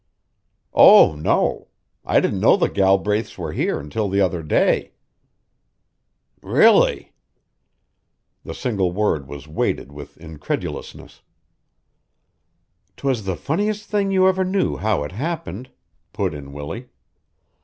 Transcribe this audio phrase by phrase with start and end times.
[0.73, 1.67] "Oh, no.
[2.03, 4.93] I didn't know the Galbraith's were here until the other day."
[6.41, 7.13] "Really!"
[8.43, 11.21] The single word was weighted with incredulousness.
[12.97, 15.69] "'Twas the funniest thing you ever knew how it happened,"
[16.13, 16.89] put in Willie.